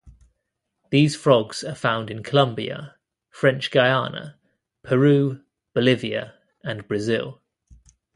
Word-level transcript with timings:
These 0.89 1.15
frogs 1.15 1.63
are 1.63 1.75
found 1.75 2.09
in 2.09 2.23
Colombia, 2.23 2.95
French 3.29 3.69
Guiana, 3.69 4.39
Peru, 4.81 5.43
Bolivia, 5.75 6.33
and 6.63 6.87
Brazil. 6.87 7.39